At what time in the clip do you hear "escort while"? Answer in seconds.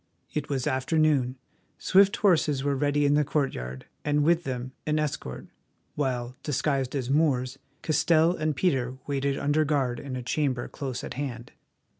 4.97-6.35